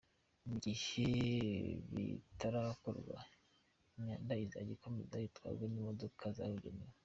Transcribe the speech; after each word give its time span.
Mu 0.47 0.55
gihe 0.65 1.07
bitarakorwa 1.93 3.17
imyanda 3.95 4.33
izajya 4.45 4.73
ikomeza 4.77 5.15
itwarwe 5.27 5.65
n’imodoka 5.69 6.23
zabugenewe. 6.37 6.93